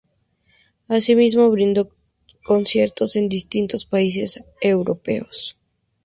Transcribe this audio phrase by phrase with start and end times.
[0.87, 1.91] Asimismo brindó
[2.43, 5.59] conciertos en distintos países europeos.